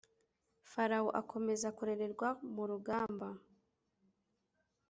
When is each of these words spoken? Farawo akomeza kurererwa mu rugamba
Farawo 0.71 1.09
akomeza 1.21 1.67
kurererwa 1.77 2.27
mu 2.53 2.63
rugamba 2.69 3.27